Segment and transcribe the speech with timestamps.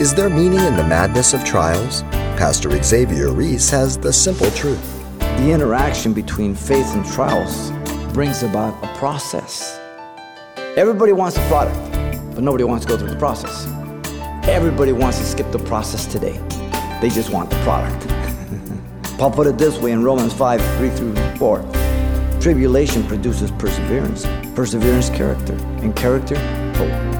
[0.00, 2.02] Is there meaning in the madness of trials?
[2.38, 4.80] Pastor Xavier Reese has the simple truth.
[5.18, 7.72] The interaction between faith and trials
[8.12, 9.80] brings about a process.
[10.76, 11.76] Everybody wants a product,
[12.32, 13.66] but nobody wants to go through the process.
[14.46, 16.38] Everybody wants to skip the process today.
[17.00, 18.06] They just want the product.
[19.18, 22.38] Paul put it this way in Romans 5 3 through 4.
[22.40, 26.38] Tribulation produces perseverance, perseverance, character, and character,
[26.76, 27.17] hope.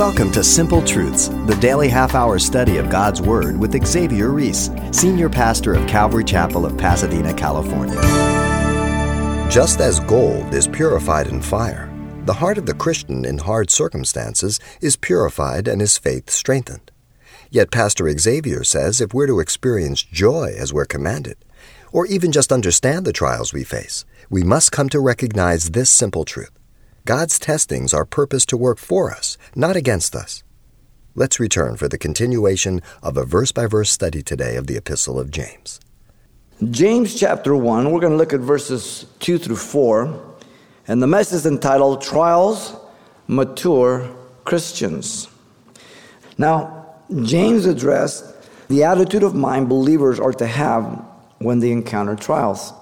[0.00, 4.70] Welcome to Simple Truths, the daily half hour study of God's Word with Xavier Reese,
[4.92, 8.00] Senior Pastor of Calvary Chapel of Pasadena, California.
[9.50, 11.92] Just as gold is purified in fire,
[12.24, 16.90] the heart of the Christian in hard circumstances is purified and his faith strengthened.
[17.50, 21.36] Yet Pastor Xavier says if we're to experience joy as we're commanded,
[21.92, 26.24] or even just understand the trials we face, we must come to recognize this simple
[26.24, 26.58] truth
[27.06, 30.42] God's testings are purposed to work for us, not against us.
[31.14, 35.18] Let's return for the continuation of a verse by verse study today of the Epistle
[35.18, 35.80] of James.
[36.70, 40.36] James chapter 1, we're going to look at verses 2 through 4,
[40.88, 42.76] and the message is entitled Trials
[43.26, 45.26] Mature Christians.
[46.36, 48.26] Now, James addressed
[48.68, 50.84] the attitude of mind believers are to have
[51.38, 52.74] when they encounter trials.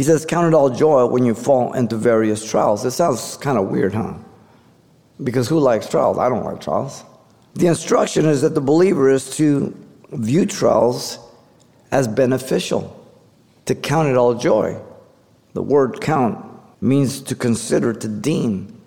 [0.00, 2.86] He says, Count it all joy when you fall into various trials.
[2.86, 4.14] It sounds kind of weird, huh?
[5.22, 6.16] Because who likes trials?
[6.16, 7.04] I don't like trials.
[7.52, 9.76] The instruction is that the believer is to
[10.12, 11.18] view trials
[11.92, 12.98] as beneficial,
[13.66, 14.80] to count it all joy.
[15.52, 16.46] The word count
[16.80, 18.80] means to consider, to deem.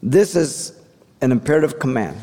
[0.00, 0.78] This is
[1.22, 2.20] an imperative command,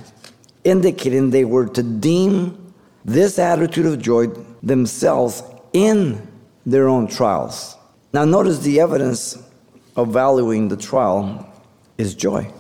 [0.64, 4.28] indicating they were to deem this attitude of joy
[4.62, 6.26] themselves in
[6.66, 7.76] their own trials.
[8.14, 9.42] Now, notice the evidence
[9.96, 11.52] of valuing the trial
[11.98, 12.52] is joy.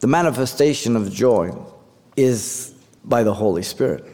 [0.00, 1.54] The manifestation of joy
[2.16, 4.04] is by the Holy Spirit,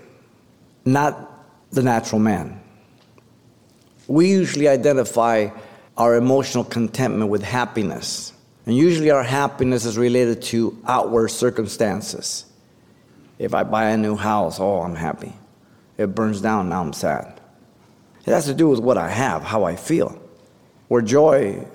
[0.84, 1.32] not
[1.70, 2.60] the natural man.
[4.08, 5.48] We usually identify
[5.96, 8.34] our emotional contentment with happiness.
[8.66, 12.44] And usually our happiness is related to outward circumstances.
[13.38, 15.32] If I buy a new house, oh, I'm happy.
[15.96, 17.40] It burns down, now I'm sad.
[18.26, 20.20] It has to do with what I have, how I feel
[20.88, 21.66] where joy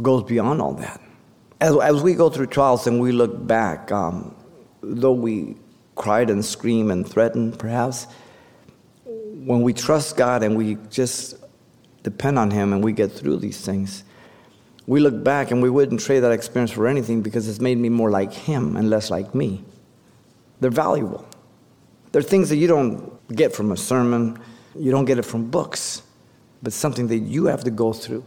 [0.00, 1.00] goes beyond all that.
[1.60, 4.34] As, as we go through trials and we look back, um,
[4.82, 5.56] though we
[5.94, 8.06] cried and screamed and threatened, perhaps,
[9.04, 11.36] when we trust God and we just
[12.02, 14.04] depend on Him and we get through these things,
[14.86, 17.88] we look back and we wouldn't trade that experience for anything because it's made me
[17.88, 19.64] more like Him and less like me.
[20.60, 21.26] They're valuable.
[22.12, 24.38] They're things that you don't get from a sermon,
[24.78, 26.02] you don't get it from books,
[26.62, 28.24] but something that you have to go through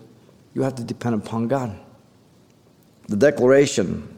[0.58, 1.78] you have to depend upon God.
[3.10, 4.18] The declaration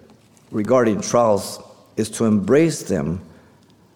[0.51, 1.61] regarding trials
[1.97, 3.21] is to embrace them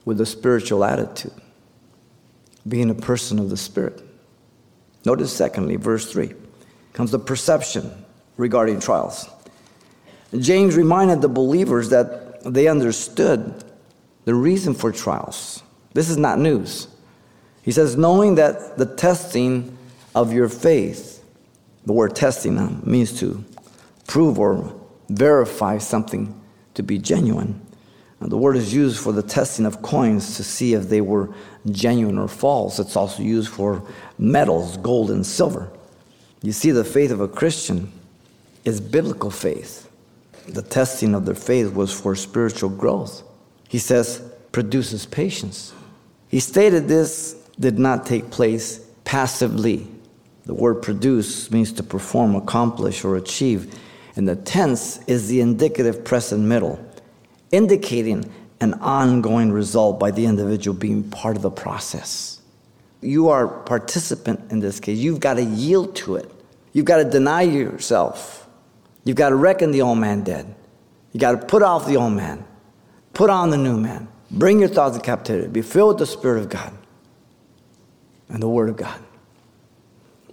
[0.03, 1.31] with a spiritual attitude,
[2.67, 4.03] being a person of the Spirit.
[5.05, 6.33] Notice, secondly, verse 3
[6.91, 7.89] comes the perception
[8.35, 9.29] regarding trials.
[10.37, 13.63] James reminded the believers that they understood
[14.25, 15.63] the reason for trials.
[15.93, 16.89] This is not news.
[17.61, 19.77] He says, knowing that the testing
[20.13, 21.12] of your faith
[21.85, 23.43] the word testing uh, means to
[24.07, 24.73] prove or
[25.09, 26.39] verify something
[26.73, 27.59] to be genuine.
[28.19, 31.33] And the word is used for the testing of coins to see if they were
[31.69, 32.79] genuine or false.
[32.79, 33.83] It's also used for
[34.17, 35.69] metals, gold and silver.
[36.41, 37.91] You see, the faith of a Christian
[38.63, 39.89] is biblical faith.
[40.47, 43.23] The testing of their faith was for spiritual growth.
[43.67, 45.73] He says, produces patience.
[46.29, 49.87] He stated this did not take place passively.
[50.45, 53.79] The word produce means to perform, accomplish, or achieve.
[54.15, 56.83] And the tense is the indicative present middle,
[57.51, 62.41] indicating an ongoing result by the individual being part of the process.
[63.01, 64.97] You are participant in this case.
[64.97, 66.29] You've got to yield to it.
[66.71, 68.47] You've got to deny yourself.
[69.03, 70.53] You've got to reckon the old man dead.
[71.11, 72.45] You got to put off the old man.
[73.13, 74.07] Put on the new man.
[74.31, 75.47] Bring your thoughts in captivity.
[75.47, 76.73] Be filled with the Spirit of God
[78.29, 78.99] and the Word of God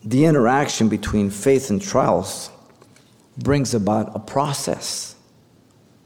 [0.02, 2.50] the interaction between faith and trials
[3.36, 5.14] brings about a process.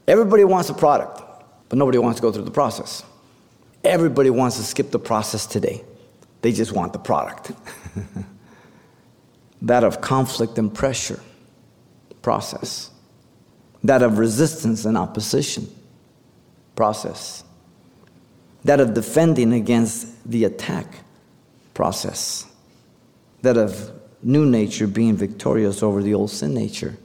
[0.07, 1.21] Everybody wants a product,
[1.69, 3.03] but nobody wants to go through the process.
[3.83, 5.83] Everybody wants to skip the process today.
[6.41, 7.51] They just want the product.
[9.61, 11.19] that of conflict and pressure,
[12.21, 12.91] process.
[13.83, 15.67] That of resistance and opposition,
[16.75, 17.43] process.
[18.63, 20.87] That of defending against the attack,
[21.73, 22.45] process
[23.45, 26.97] that of new nature being victorious over the old sin nature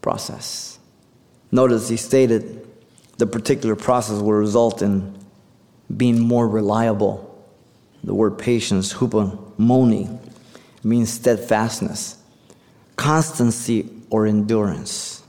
[0.00, 0.78] process.
[1.50, 2.66] Notice he stated
[3.18, 5.16] the particular process will result in
[5.94, 7.30] being more reliable.
[8.02, 10.18] The word patience, hupomone,
[10.82, 12.18] means steadfastness,
[12.96, 15.22] constancy, or endurance.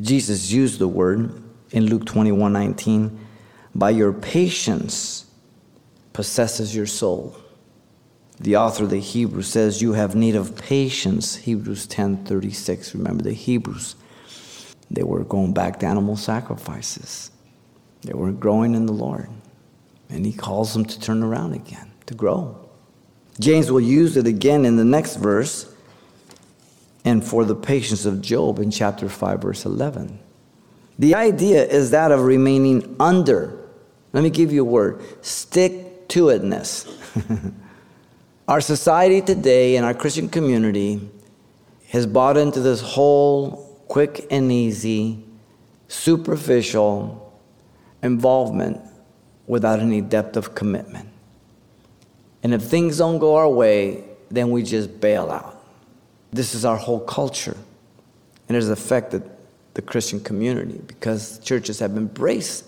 [0.00, 3.18] Jesus used the word in Luke 21 19,
[3.74, 5.26] by your patience
[6.12, 7.36] possesses your soul.
[8.38, 12.94] The author of the Hebrews says you have need of patience, Hebrews 10 36.
[12.94, 13.96] Remember the Hebrews,
[14.90, 17.30] they were going back to animal sacrifices.
[18.02, 19.28] They were growing in the Lord.
[20.08, 22.56] And he calls them to turn around again, to grow.
[23.40, 25.72] James will use it again in the next verse
[27.04, 30.18] and for the patience of Job in chapter 5, verse 11.
[30.98, 33.58] The idea is that of remaining under.
[34.12, 36.86] Let me give you a word stick to itness.
[38.48, 41.00] our society today and our Christian community
[41.88, 45.24] has bought into this whole quick and easy,
[45.88, 47.22] superficial
[48.02, 48.80] involvement
[49.46, 51.08] without any depth of commitment.
[52.42, 55.64] And if things don't go our way, then we just bail out.
[56.32, 57.56] This is our whole culture.
[58.48, 59.28] And it has affected
[59.74, 62.64] the Christian community because churches have embraced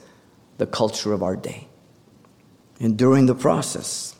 [0.58, 1.68] the culture of our day.
[2.80, 4.14] And during the process,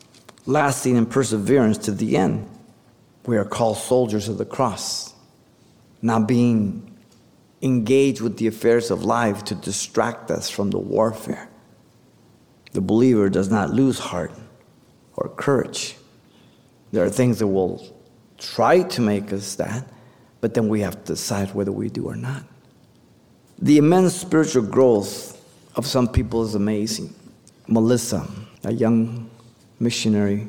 [0.45, 2.49] lasting in perseverance to the end,
[3.25, 5.13] we are called soldiers of the cross,
[6.01, 6.97] not being
[7.61, 11.49] engaged with the affairs of life to distract us from the warfare.
[12.71, 14.31] The believer does not lose heart
[15.15, 15.95] or courage.
[16.91, 17.95] There are things that will
[18.37, 19.87] try to make us that,
[20.41, 22.43] but then we have to decide whether we do or not.
[23.61, 25.35] The immense spiritual growth
[25.75, 27.13] of some people is amazing.
[27.67, 28.27] Melissa,
[28.63, 29.28] a young
[29.79, 30.47] missionary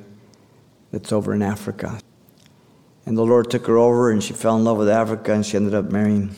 [0.90, 2.00] that's over in Africa.
[3.06, 5.56] And the Lord took her over and she fell in love with Africa and she
[5.56, 6.34] ended up marrying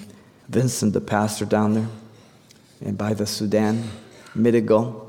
[0.48, 1.88] Vincent, the pastor down there,
[2.84, 3.88] and by the Sudan,
[4.36, 5.08] Midigo.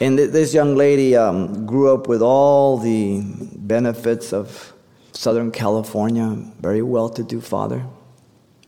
[0.00, 3.22] And this young lady um, grew up with all the
[3.56, 4.72] benefits of
[5.12, 7.84] Southern California, very well to do father,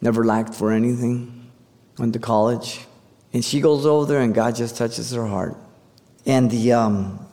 [0.01, 1.51] never lacked for anything,
[1.99, 2.87] went to college.
[3.33, 5.57] And she goes over there, and God just touches her heart.
[6.25, 7.26] And the, um,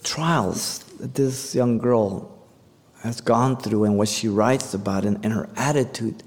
[0.00, 2.32] trials that this young girl
[3.02, 6.22] has gone through, and what she writes about, and, and her attitude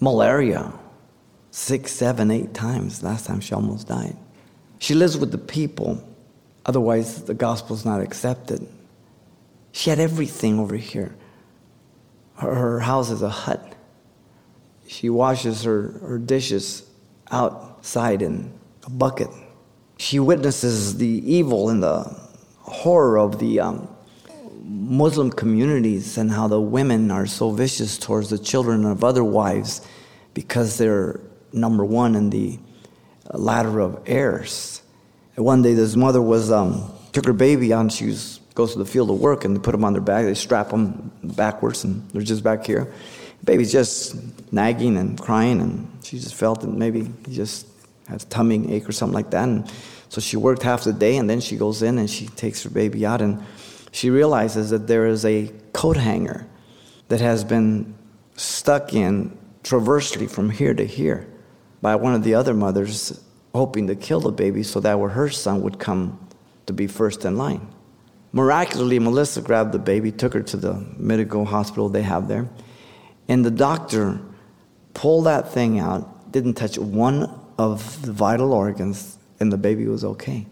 [0.00, 0.72] malaria
[1.50, 3.02] six, seven, eight times.
[3.02, 4.16] Last time she almost died.
[4.78, 6.04] She lives with the people
[6.68, 8.68] Otherwise, the gospel's not accepted.
[9.72, 11.16] She had everything over here.
[12.36, 13.74] Her, her house is a hut.
[14.86, 16.86] She washes her, her dishes
[17.30, 18.52] outside in
[18.84, 19.30] a bucket.
[19.96, 22.20] She witnesses the evil and the
[22.68, 23.88] horror of the um,
[24.64, 29.86] Muslim communities and how the women are so vicious towards the children of other wives
[30.34, 31.20] because they're
[31.52, 32.58] number one in the
[33.32, 34.82] ladder of heirs.
[35.36, 38.86] One day, this mother was um, took her baby and she was, goes to the
[38.86, 40.24] field of work, and they put them on their back.
[40.24, 42.92] They strap them backwards, and they're just back here.
[43.40, 44.16] The baby's just
[44.52, 47.66] nagging and crying, and she just felt that maybe he just
[48.08, 49.44] has tummy ache or something like that.
[49.44, 49.70] And
[50.08, 52.70] so she worked half the day, and then she goes in and she takes her
[52.70, 53.44] baby out, and
[53.92, 56.46] she realizes that there is a coat hanger
[57.08, 57.94] that has been
[58.36, 61.26] stuck in traversely from here to here
[61.82, 63.22] by one of the other mothers
[63.54, 66.18] hoping to kill the baby so that her son would come
[66.66, 67.66] to be first in line.
[68.32, 72.48] Miraculously, Melissa grabbed the baby, took her to the medical hospital they have there,
[73.26, 74.20] and the doctor
[74.94, 80.04] pulled that thing out, didn't touch one of the vital organs, and the baby was
[80.04, 80.46] okay.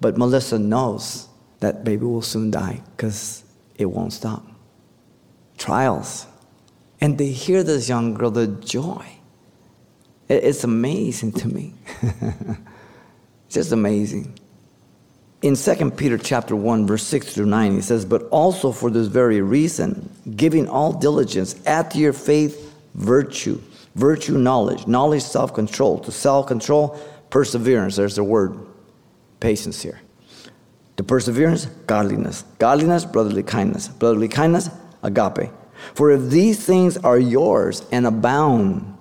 [0.00, 1.28] But Melissa knows
[1.60, 3.44] that baby will soon die because
[3.74, 4.46] it won't stop.
[5.56, 6.26] Trials.
[7.00, 9.18] And they hear this young girl, the joy
[10.28, 11.74] it's amazing to me.
[13.48, 14.38] just amazing.
[15.40, 19.06] In 2 Peter chapter 1, verse 6 through 9, he says, But also for this
[19.06, 23.60] very reason, giving all diligence, add to your faith virtue,
[23.94, 27.96] virtue knowledge, knowledge self-control, to self-control perseverance.
[27.96, 28.58] There's the word
[29.40, 30.00] patience here.
[30.96, 32.44] The perseverance, godliness.
[32.58, 33.88] Godliness, brotherly kindness.
[33.88, 34.68] Brotherly kindness,
[35.02, 35.50] agape.
[35.94, 38.96] For if these things are yours and abound,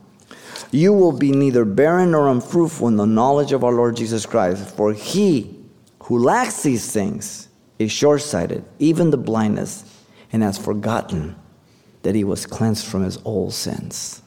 [0.72, 4.76] you will be neither barren nor unfruitful in the knowledge of our Lord Jesus Christ.
[4.76, 5.56] For he
[6.04, 7.48] who lacks these things
[7.80, 9.84] is short sighted, even the blindness,
[10.32, 11.36] and has forgotten
[12.04, 14.22] that he was cleansed from his old sins.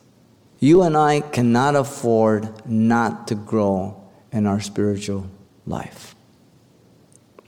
[0.61, 5.29] You and I cannot afford not to grow in our spiritual
[5.67, 6.15] life.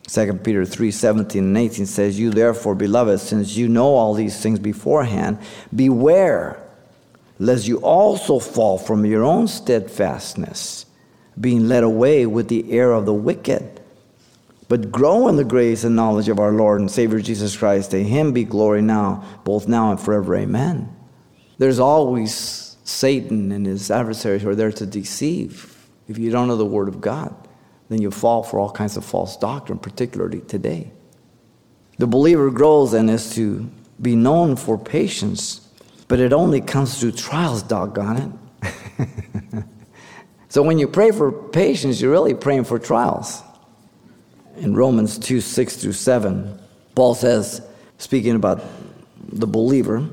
[0.08, 4.40] 2 Peter 3 17 and 18 says, You therefore, beloved, since you know all these
[4.40, 5.38] things beforehand,
[5.74, 6.58] beware
[7.38, 10.86] lest you also fall from your own steadfastness,
[11.40, 13.80] being led away with the error of the wicked.
[14.68, 17.90] But grow in the grace and knowledge of our Lord and Savior Jesus Christ.
[17.90, 20.36] To him be glory now, both now and forever.
[20.36, 20.94] Amen.
[21.58, 22.61] There's always
[22.92, 25.88] Satan and his adversaries are there to deceive.
[26.08, 27.34] If you don't know the Word of God,
[27.88, 30.92] then you fall for all kinds of false doctrine, particularly today.
[31.98, 33.70] The believer grows and is to
[34.00, 35.62] be known for patience
[36.12, 39.64] but it only comes through trials, doggone it.
[40.50, 43.42] so when you pray for patience, you're really praying for trials.
[44.58, 46.60] In Romans 2 6 through 7,
[46.94, 48.62] Paul says, speaking about
[49.26, 50.06] the believer,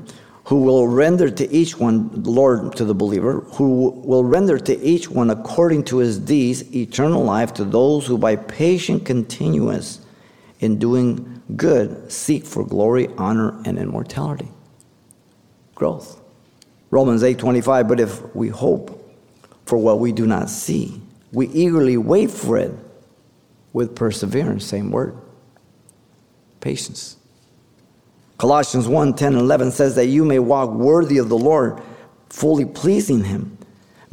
[0.50, 5.08] who will render to each one, Lord to the believer, who will render to each
[5.08, 10.00] one according to his deeds eternal life to those who by patient continuance
[10.58, 14.48] in doing good seek for glory, honor, and immortality
[15.76, 16.20] growth.
[16.90, 19.08] Romans 8:25, but if we hope
[19.66, 21.00] for what we do not see,
[21.32, 22.74] we eagerly wait for it
[23.72, 25.14] with perseverance, same word.
[26.58, 27.19] Patience.
[28.40, 31.78] Colossians 1 10 and 11 says that you may walk worthy of the Lord,
[32.30, 33.58] fully pleasing Him,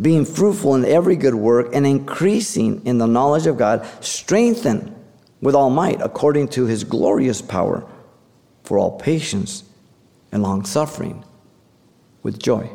[0.02, 4.94] being fruitful in every good work and increasing in the knowledge of God, strengthened
[5.40, 7.90] with all might according to His glorious power
[8.66, 9.64] for all patience
[10.34, 11.24] and long suffering
[12.22, 12.70] with joy.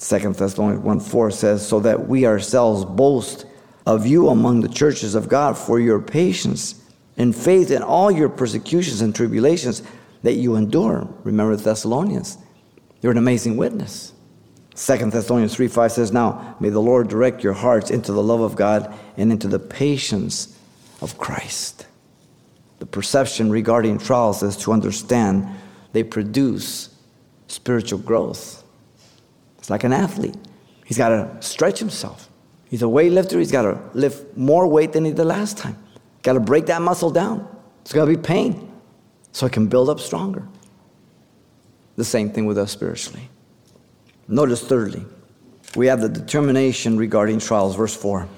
[0.00, 3.46] 2 Thessalonians 1 4 says, So that we ourselves boast
[3.86, 6.74] of you among the churches of God for your patience
[7.16, 9.82] and faith in all your persecutions and tribulations
[10.22, 11.08] that you endure.
[11.24, 12.38] Remember the Thessalonians.
[13.00, 14.12] You're an amazing witness.
[14.74, 18.40] Second Thessalonians 3 5 says, Now may the Lord direct your hearts into the love
[18.40, 20.58] of God and into the patience
[21.00, 21.86] of Christ.
[22.78, 25.46] The perception regarding trials is to understand
[25.92, 26.96] they produce
[27.48, 28.64] spiritual growth.
[29.58, 30.36] It's like an athlete.
[30.86, 32.28] He's got to stretch himself.
[32.68, 33.38] He's a weightlifter.
[33.38, 35.76] He's got to lift more weight than he did last time.
[36.22, 37.46] Got to break that muscle down.
[37.82, 38.71] It's going to be pain
[39.32, 40.46] so I can build up stronger.
[41.96, 43.28] The same thing with us spiritually.
[44.28, 45.04] Notice, thirdly,
[45.74, 48.28] we have the determination regarding trials, verse 4.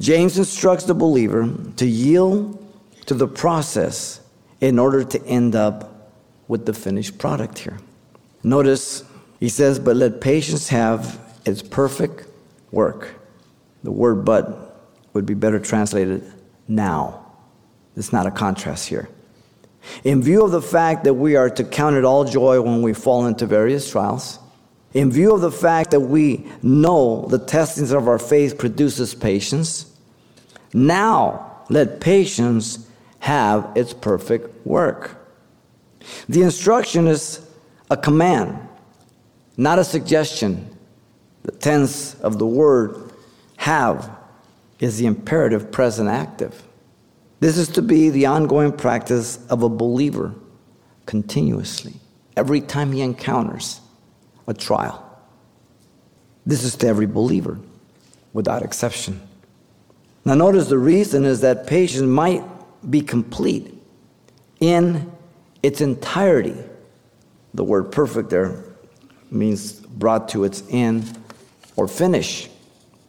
[0.00, 2.62] James instructs the believer to yield
[3.06, 4.20] to the process
[4.60, 6.12] in order to end up
[6.48, 7.78] with the finished product here.
[8.42, 9.04] Notice
[9.40, 12.26] he says, But let patience have its perfect
[12.70, 13.14] work.
[13.82, 16.30] The word but would be better translated
[16.68, 17.24] now.
[17.96, 19.08] It's not a contrast here.
[20.04, 22.92] In view of the fact that we are to count it all joy when we
[22.92, 24.38] fall into various trials,
[24.94, 29.92] in view of the fact that we know the testings of our faith produces patience,
[30.72, 32.88] now let patience
[33.20, 35.16] have its perfect work.
[36.28, 37.46] The instruction is
[37.90, 38.58] a command,
[39.56, 40.76] not a suggestion.
[41.42, 43.12] The tense of the word
[43.56, 44.10] have
[44.78, 46.62] is the imperative present active.
[47.40, 50.34] This is to be the ongoing practice of a believer
[51.04, 51.94] continuously,
[52.36, 53.80] every time he encounters
[54.46, 55.02] a trial.
[56.44, 57.58] This is to every believer
[58.32, 59.20] without exception.
[60.24, 62.42] Now, notice the reason is that patience might
[62.90, 63.72] be complete
[64.60, 65.12] in
[65.62, 66.56] its entirety
[67.56, 68.62] the word perfect there
[69.30, 71.18] means brought to its end
[71.76, 72.48] or finish.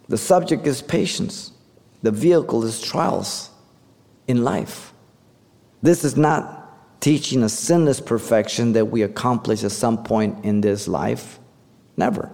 [0.07, 1.51] The subject is patience,
[2.01, 3.49] the vehicle is trials
[4.27, 4.93] in life.
[5.81, 10.87] This is not teaching a sinless perfection that we accomplish at some point in this
[10.87, 11.39] life.
[11.95, 12.31] Never.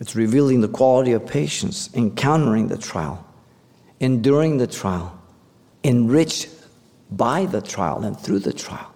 [0.00, 3.26] It's revealing the quality of patience, encountering the trial,
[4.00, 5.18] enduring the trial,
[5.82, 6.48] enriched
[7.10, 8.92] by the trial and through the trial.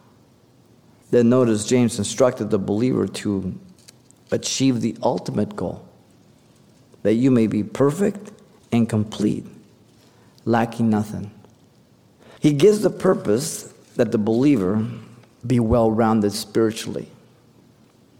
[1.10, 3.58] Then notice James instructed the believer to
[4.30, 5.88] achieve the ultimate goal
[7.02, 8.32] that you may be perfect
[8.72, 9.46] and complete,
[10.44, 11.30] lacking nothing.
[12.40, 14.86] He gives the purpose that the believer
[15.46, 17.08] be well rounded spiritually.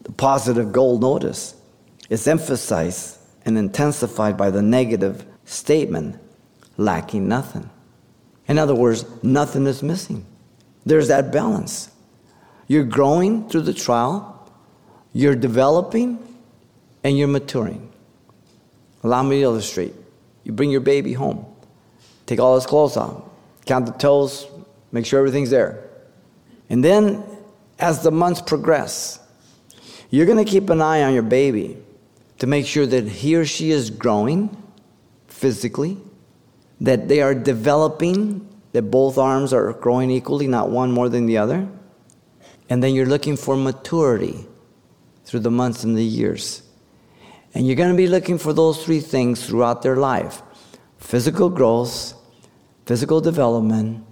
[0.03, 1.55] The positive goal, notice,
[2.11, 6.21] is emphasized and intensified by the negative statement,
[6.77, 7.71] lacking nothing.
[8.47, 10.25] In other words, nothing is missing.
[10.85, 11.91] There's that balance.
[12.67, 14.51] You're growing through the trial,
[15.13, 16.19] you're developing,
[17.05, 17.93] and you're maturing.
[19.03, 19.95] Allow me to illustrate.
[20.45, 21.47] You bring your baby home,
[22.27, 23.23] take all his clothes off,
[23.69, 24.47] count the toes,
[24.91, 25.89] make sure everything's there.
[26.71, 27.25] And then,
[27.79, 29.21] as the months progress,
[30.11, 31.77] you're going to keep an eye on your baby
[32.39, 34.57] to make sure that he or she is growing
[35.27, 35.99] physically,
[36.81, 41.39] that they are developing that both arms are growing equally, not one more than the
[41.39, 41.69] other.
[42.71, 44.47] And then you're looking for maturity
[45.25, 46.63] through the months and the years.
[47.55, 50.43] And you're going to be looking for those three things throughout their life
[50.99, 52.15] physical growth,
[52.89, 54.03] physical development,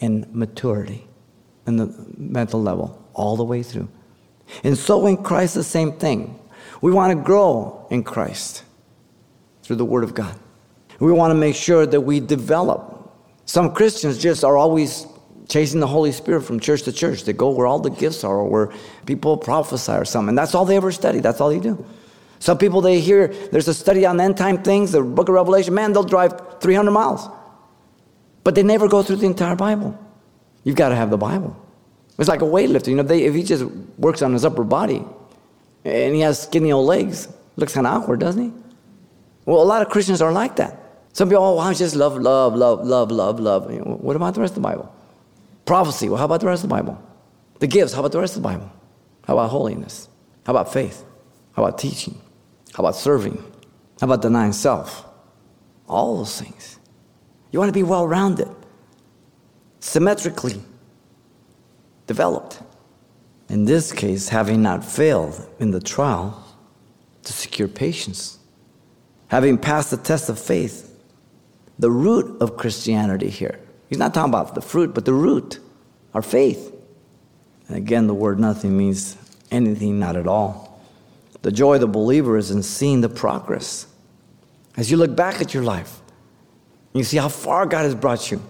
[0.00, 1.06] and maturity
[1.68, 1.86] in the
[2.16, 3.88] mental level, all the way through.
[4.64, 6.36] And so in Christ, the same thing.
[6.80, 8.64] We want to grow in Christ
[9.62, 10.36] through the Word of God.
[10.98, 13.08] We want to make sure that we develop.
[13.44, 15.06] Some Christians just are always
[15.48, 17.22] chasing the Holy Spirit from church to church.
[17.22, 18.72] They go where all the gifts are or where
[19.06, 20.30] people prophesy or something.
[20.30, 21.20] And that's all they ever study.
[21.20, 21.86] That's all they do.
[22.40, 25.72] Some people, they hear there's a study on end time things, the book of Revelation,
[25.72, 27.28] man, they'll drive 300 miles.
[28.44, 29.98] But they never go through the entire Bible.
[30.64, 31.56] You've got to have the Bible.
[32.18, 32.88] It's like a weightlifter.
[32.88, 33.64] You know, they, if he just
[33.98, 35.04] works on his upper body
[35.84, 38.52] and he has skinny old legs, looks kind of awkward, doesn't he?
[39.46, 40.76] Well, a lot of Christians are like that.
[41.12, 43.72] Some people, oh, I just love, love, love, love, love, love.
[43.72, 44.94] You know, what about the rest of the Bible?
[45.64, 47.00] Prophecy, well, how about the rest of the Bible?
[47.58, 48.70] The gifts, how about the rest of the Bible?
[49.26, 50.08] How about holiness?
[50.46, 51.04] How about faith?
[51.52, 52.20] How about teaching?
[52.74, 53.36] How about serving?
[54.00, 55.04] How about denying self?
[55.88, 56.79] All those things.
[57.50, 58.48] You want to be well rounded,
[59.80, 60.60] symmetrically
[62.06, 62.60] developed.
[63.48, 66.44] In this case, having not failed in the trial
[67.24, 68.38] to secure patience,
[69.28, 70.86] having passed the test of faith,
[71.78, 73.58] the root of Christianity here.
[73.88, 75.58] He's not talking about the fruit, but the root,
[76.14, 76.72] our faith.
[77.66, 79.16] And again, the word nothing means
[79.50, 80.80] anything, not at all.
[81.42, 83.86] The joy of the believer is in seeing the progress.
[84.76, 86.00] As you look back at your life,
[86.92, 88.42] you see how far God has brought you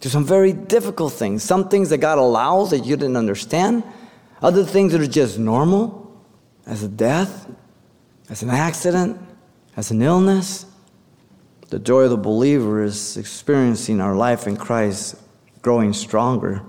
[0.00, 1.42] to some very difficult things.
[1.42, 3.82] Some things that God allows that you didn't understand,
[4.42, 6.04] other things that are just normal,
[6.66, 7.50] as a death,
[8.28, 9.18] as an accident,
[9.76, 10.66] as an illness.
[11.70, 15.16] The joy of the believer is experiencing our life in Christ
[15.62, 16.62] growing stronger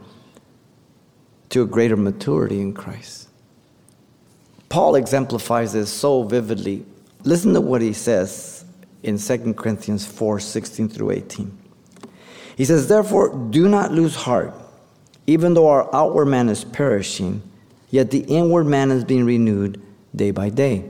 [1.50, 3.28] to a greater maturity in Christ.
[4.70, 6.86] Paul exemplifies this so vividly.
[7.24, 8.59] Listen to what he says
[9.04, 11.58] in 2 Corinthians 4 16 through 18.
[12.56, 14.54] He says, Therefore, do not lose heart.
[15.28, 17.42] Even though our outward man is perishing,
[17.90, 19.82] yet the inward man is being renewed
[20.16, 20.84] day by day.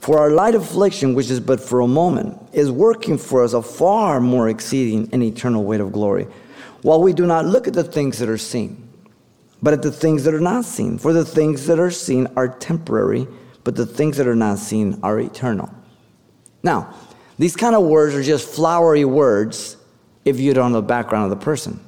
[0.00, 3.62] For our light affliction, which is but for a moment, is working for us a
[3.62, 6.26] far more exceeding and eternal weight of glory,
[6.82, 8.88] while we do not look at the things that are seen,
[9.62, 10.98] but at the things that are not seen.
[10.98, 13.28] For the things that are seen are temporary,
[13.62, 15.72] but the things that are not seen are eternal.
[16.64, 16.92] Now,
[17.42, 19.76] these kind of words are just flowery words
[20.24, 21.80] if you don't know the background of the person.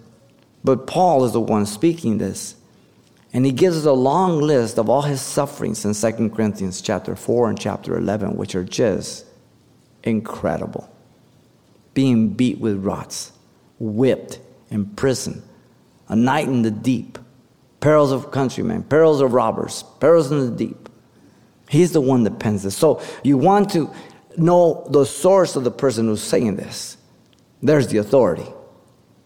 [0.65, 2.57] But Paul is the one speaking this.
[3.33, 7.15] And he gives us a long list of all his sufferings in 2 Corinthians chapter
[7.15, 9.27] 4 and chapter 11, which are just
[10.03, 10.93] incredible.
[11.93, 13.31] Being beat with rods,
[13.79, 14.41] whipped,
[14.71, 15.41] imprisoned,
[16.09, 17.17] a night in the deep,
[17.79, 20.89] perils of countrymen, perils of robbers, perils in the deep.
[21.69, 22.77] He's the one that pens this.
[22.77, 23.95] So you want to
[24.37, 26.97] know the source of the person who's saying this.
[27.63, 28.47] There's the authority.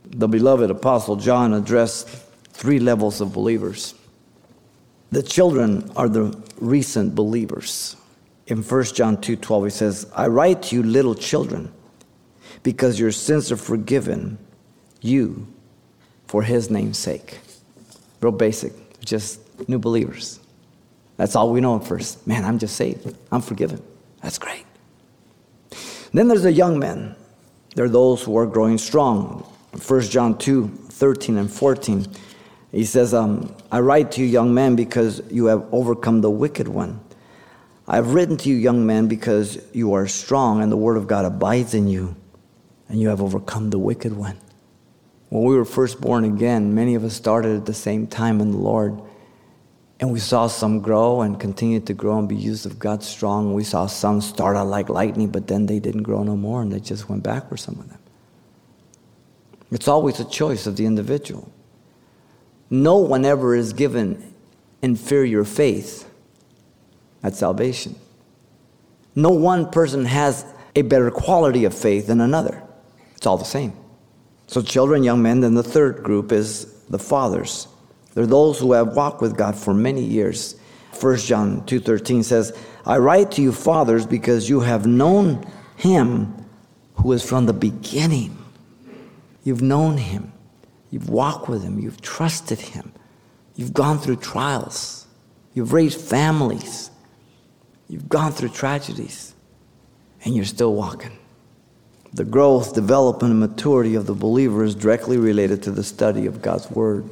[0.04, 2.08] The beloved apostle John addressed
[2.52, 3.94] three levels of believers.
[5.10, 7.96] The children are the recent believers.
[8.46, 11.70] In 1 John 2:12 he says, "I write to you little children,
[12.62, 14.38] because your sins are forgiven
[15.00, 15.46] you
[16.26, 17.40] for his name's sake."
[18.20, 18.72] Real basic,
[19.04, 20.40] just new believers.
[21.16, 22.26] That's all we know at first.
[22.26, 23.14] Man, I'm just saved.
[23.30, 23.82] I'm forgiven.
[24.22, 24.64] That's great.
[26.12, 27.14] Then there's the young men.
[27.74, 29.46] They're those who are growing strong.
[29.86, 32.06] 1 John 2 13 and 14.
[32.72, 36.68] He says, um, I write to you, young men, because you have overcome the wicked
[36.68, 37.00] one.
[37.86, 41.24] I've written to you, young men, because you are strong and the word of God
[41.24, 42.14] abides in you,
[42.88, 44.38] and you have overcome the wicked one.
[45.30, 48.50] When we were first born again, many of us started at the same time in
[48.50, 49.00] the Lord.
[50.00, 53.52] And we saw some grow and continue to grow and be used of God strong.
[53.52, 56.72] We saw some start out like lightning, but then they didn't grow no more and
[56.72, 57.98] they just went backwards, some of them.
[59.72, 61.50] It's always a choice of the individual.
[62.70, 64.34] No one ever is given
[64.82, 66.08] inferior faith
[67.22, 67.96] at salvation.
[69.14, 70.44] No one person has
[70.76, 72.62] a better quality of faith than another.
[73.16, 73.72] It's all the same.
[74.46, 77.68] So, children, young men, then the third group is the fathers.
[78.18, 80.56] They're those who have walked with God for many years.
[80.90, 82.52] 1 John 2:13 says,
[82.84, 86.34] "I write to you fathers because you have known him
[86.94, 88.36] who is from the beginning.
[89.44, 90.32] You've known him.
[90.90, 91.78] You've walked with him.
[91.78, 92.90] You've trusted him.
[93.54, 95.06] You've gone through trials.
[95.54, 96.90] You've raised families.
[97.86, 99.32] You've gone through tragedies.
[100.24, 101.16] And you're still walking.
[102.12, 106.42] The growth, development, and maturity of the believer is directly related to the study of
[106.42, 107.08] God's Word.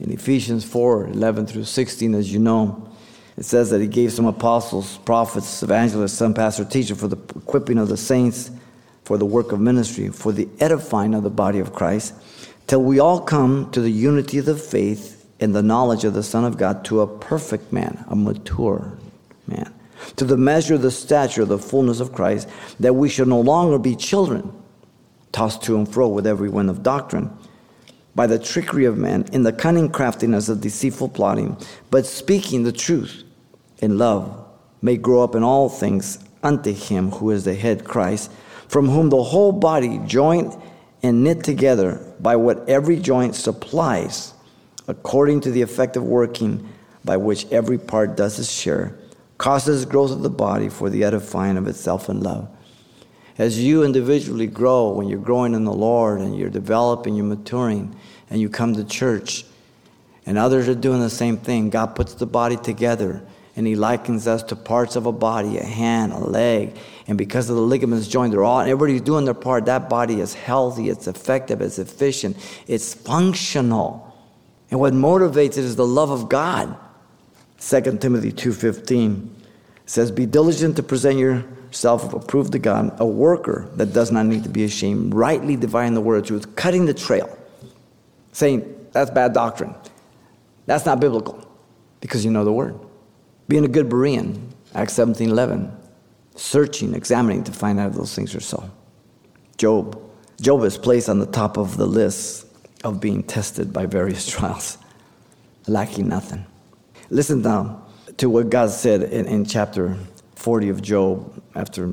[0.00, 2.88] In Ephesians 4 11 through 16, as you know,
[3.36, 7.78] it says that He gave some apostles, prophets, evangelists, some pastor, teacher for the equipping
[7.78, 8.50] of the saints,
[9.04, 12.14] for the work of ministry, for the edifying of the body of Christ,
[12.66, 16.22] till we all come to the unity of the faith and the knowledge of the
[16.22, 18.98] Son of God, to a perfect man, a mature
[19.46, 19.72] man
[20.16, 22.48] to the measure of the stature of the fullness of Christ,
[22.80, 24.52] that we should no longer be children,
[25.32, 27.30] tossed to and fro with every wind of doctrine,
[28.14, 31.56] by the trickery of men, in the cunning craftiness of deceitful plotting,
[31.90, 33.24] but speaking the truth
[33.78, 34.46] in love,
[34.82, 38.30] may grow up in all things unto him who is the head Christ,
[38.68, 40.56] from whom the whole body, joined
[41.02, 44.34] and knit together by what every joint supplies,
[44.88, 46.68] according to the effective working
[47.04, 48.94] by which every part does its share
[49.40, 52.46] causes growth of the body for the edifying of itself in love.
[53.40, 57.96] As you individually grow, when you're growing in the Lord and you're developing, you're maturing,
[58.28, 59.46] and you come to church,
[60.26, 63.22] and others are doing the same thing, God puts the body together
[63.56, 66.76] and He likens us to parts of a body a hand, a leg.
[67.06, 69.64] And because of the ligaments joined, they're all, everybody's doing their part.
[69.64, 74.14] That body is healthy, it's effective, it's efficient, it's functional.
[74.70, 76.76] And what motivates it is the love of God.
[77.58, 79.30] 2 Timothy 2.15
[79.86, 81.18] says, Be diligent to present
[81.70, 85.94] yourself approved to God, a worker that does not need to be ashamed, rightly dividing
[85.94, 87.36] the word of truth, cutting the trail,
[88.32, 89.74] saying, that's bad doctrine.
[90.66, 91.46] That's not biblical,
[92.00, 92.78] because you know the word.
[93.48, 95.72] Being a good Berean, Acts 17.11,
[96.34, 98.68] searching, examining to find out if those things are so.
[99.56, 100.00] Job.
[100.40, 102.46] Job is placed on the top of the list
[102.82, 104.78] of being tested by various trials,
[105.68, 106.44] lacking nothing.
[107.10, 109.96] Listen now to what God said in, in chapter
[110.40, 111.90] 40 of Job after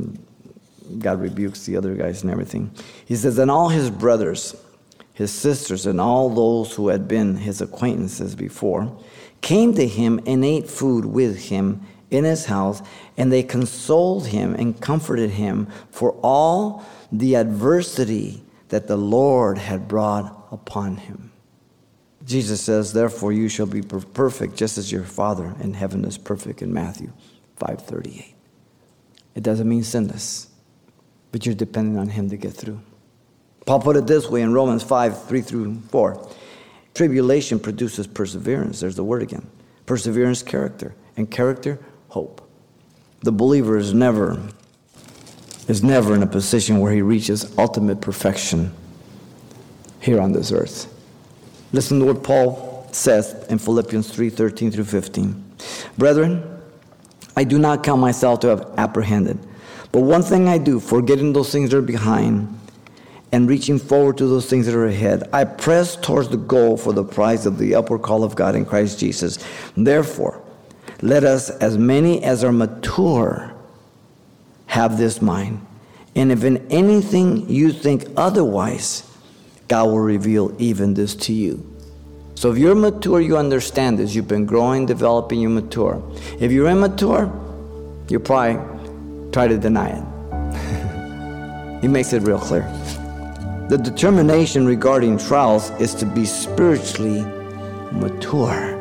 [1.00, 2.72] God rebukes the other guys and everything.
[3.06, 4.56] He says, And all his brothers,
[5.12, 8.98] his sisters, and all those who had been his acquaintances before
[9.42, 12.82] came to him and ate food with him in his house,
[13.18, 19.90] and they consoled him and comforted him for all the adversity that the Lord had
[19.90, 21.34] brought upon him.
[22.24, 26.62] Jesus says, Therefore you shall be perfect just as your Father in heaven is perfect
[26.62, 27.12] in Matthew
[27.60, 28.37] 5:38.
[29.38, 30.48] It doesn't mean sinless,
[31.32, 32.82] but you're depending on him to get through.
[33.68, 36.30] Paul put it this way in Romans 5, 3 through 4.
[36.96, 38.80] Tribulation produces perseverance.
[38.80, 39.48] There's the word again.
[39.86, 40.96] Perseverance, character.
[41.18, 41.78] And character,
[42.10, 42.50] hope.
[43.20, 44.42] The believer is never,
[45.68, 48.74] is never in a position where he reaches ultimate perfection
[50.00, 50.92] here on this earth.
[51.74, 55.46] Listen to what Paul says in Philippians 3 13 through 15.
[55.96, 56.57] Brethren,
[57.38, 59.38] I do not count myself to have apprehended,
[59.92, 62.60] but one thing I do, forgetting those things that are behind
[63.32, 66.94] and reaching forward to those things that are ahead, I press towards the goal for
[66.94, 69.38] the prize of the upward call of God in Christ Jesus.
[69.76, 70.42] Therefore,
[71.04, 73.54] let us, as many as are mature,
[74.66, 75.64] have this mind.
[76.16, 79.04] And if in anything you think otherwise,
[79.68, 81.77] God will reveal even this to you.
[82.38, 84.14] So if you're mature, you understand this.
[84.14, 86.00] You've been growing, developing, you're mature.
[86.40, 87.26] If you're immature,
[88.10, 91.82] you probably try to deny it.
[91.82, 92.62] he makes it real clear.
[93.70, 97.24] The determination regarding trials is to be spiritually
[97.92, 98.78] mature.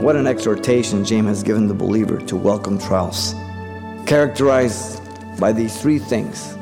[0.00, 3.34] What an exhortation James has given the believer to welcome trials,
[4.06, 5.02] characterized
[5.38, 6.54] by these three things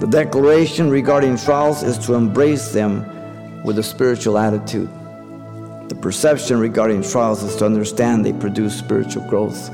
[0.00, 3.04] the declaration regarding trials is to embrace them
[3.62, 4.88] with a spiritual attitude.
[5.88, 9.70] The perception regarding trials is to understand they produce spiritual growth.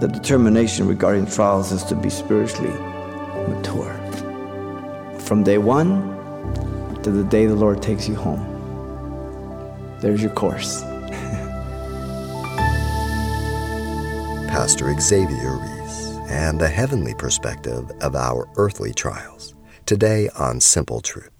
[0.00, 2.72] The determination regarding trials is to be spiritually
[3.48, 3.92] mature.
[5.20, 6.14] From day one
[7.02, 8.42] to the day the Lord takes you home.
[10.00, 10.80] There's your course.
[14.48, 21.33] Pastor Xavier Reese and the heavenly perspective of our earthly trials, today on Simple Truths.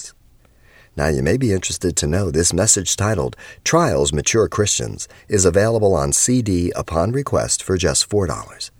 [0.96, 5.94] Now, you may be interested to know this message titled Trials Mature Christians is available
[5.94, 8.70] on CD upon request for just $4.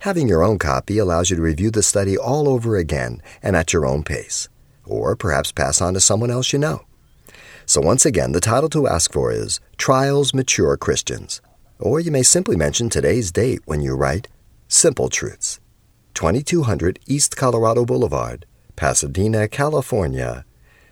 [0.00, 3.72] Having your own copy allows you to review the study all over again and at
[3.72, 4.48] your own pace,
[4.84, 6.84] or perhaps pass on to someone else you know.
[7.64, 11.40] So, once again, the title to ask for is Trials Mature Christians.
[11.78, 14.26] Or you may simply mention today's date when you write
[14.66, 15.60] Simple Truths,
[16.14, 20.44] 2200 East Colorado Boulevard, Pasadena, California,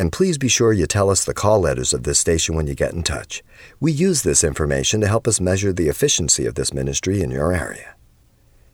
[0.00, 2.74] And please be sure you tell us the call letters of this station when you
[2.74, 3.42] get in touch.
[3.80, 7.52] We use this information to help us measure the efficiency of this ministry in your
[7.52, 7.96] area.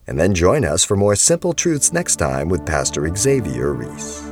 [0.06, 4.22] And then join us for more Simple Truths next time with Pastor Xavier Reese.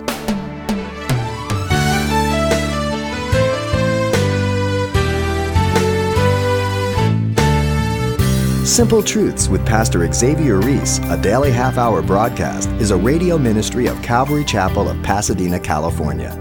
[8.65, 13.89] Simple Truths with Pastor Xavier Reese, a daily half hour broadcast, is a radio ministry
[13.89, 16.41] of Calvary Chapel of Pasadena, California.